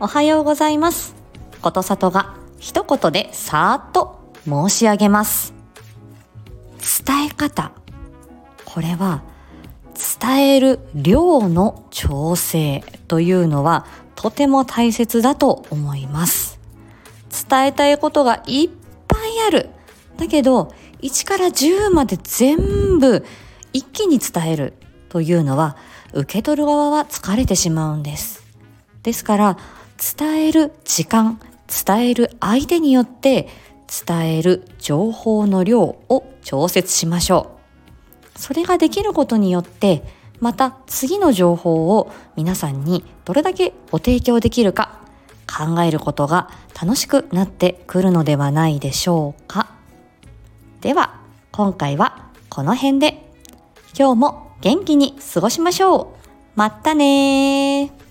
[0.00, 1.14] おはようございます。
[1.62, 5.54] ことさとが一言でさーっと申し上げます。
[7.06, 7.70] 伝え方。
[8.64, 9.22] これは
[10.20, 13.86] 伝える量の調整というのは
[14.16, 16.58] とても大切だと思います。
[17.48, 18.70] 伝えたいことがいっ
[19.06, 19.70] ぱいある。
[20.16, 23.24] だけど、1から10まで全部
[23.72, 24.74] 一気に伝える
[25.08, 25.76] というのは
[26.12, 28.42] 受け取る側は疲れてしまうんです。
[29.04, 29.58] ですから、
[30.04, 31.40] 伝える時間、
[31.86, 33.48] 伝える相手によって
[34.06, 37.56] 伝える情報の量を調節しましょ
[38.36, 38.38] う。
[38.38, 40.02] それができることによって、
[40.40, 44.98] また次の情報を皆さんにどれだけご提供できるか
[45.46, 49.70] 考えることが楽しくなってくるのではないでしょうか。
[50.82, 51.18] では、
[51.50, 53.32] 今回はこの辺で
[53.98, 56.06] 今日も元気に過ごしましょう。
[56.56, 58.03] まったね。